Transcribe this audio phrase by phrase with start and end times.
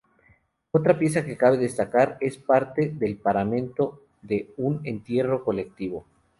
[0.71, 6.07] Otra pieza que cabe destacar es parte del paramento de un entierro colectivo.